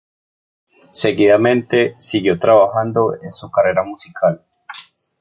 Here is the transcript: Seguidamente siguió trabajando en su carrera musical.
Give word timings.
Seguidamente 0.93 1.93
siguió 1.99 2.39
trabajando 2.39 3.13
en 3.21 3.31
su 3.31 3.51
carrera 3.51 3.83
musical. 3.83 4.43